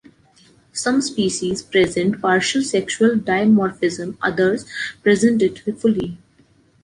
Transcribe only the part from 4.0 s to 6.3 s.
others present it fully.